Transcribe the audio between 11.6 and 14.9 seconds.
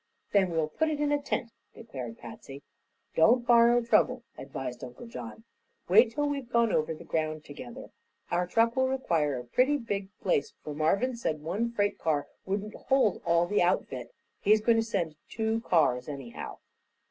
freight car wouldn't hold all the outfit. He's going to